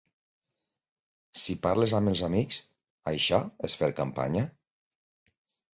Si 1.41 1.57
parles 1.67 1.93
amb 1.99 2.13
els 2.13 2.25
amics, 2.31 2.59
això 3.15 3.43
és 3.69 3.81
fer 3.83 3.95
campanya? 4.03 4.49